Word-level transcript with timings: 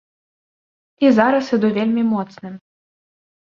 І 1.05 1.11
зараз 1.17 1.51
іду 1.59 1.67
вельмі 1.77 2.03
моцным. 2.15 2.57